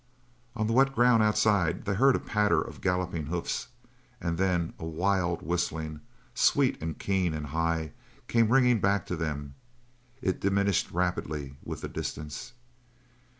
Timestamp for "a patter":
2.15-2.59